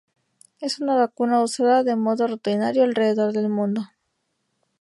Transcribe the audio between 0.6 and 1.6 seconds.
una vacuna